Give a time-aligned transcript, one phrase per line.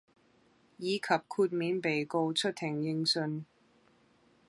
[0.77, 3.45] 以及豁免被告出庭應訊